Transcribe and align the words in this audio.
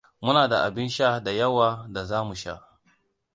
Muna 0.23 0.43
da 0.51 0.57
abin 0.65 0.89
sha 0.89 1.19
da 1.25 1.31
yawa 1.31 1.85
da 1.91 2.05
za 2.05 2.19
mu 2.27 2.35
sha. 2.35 2.55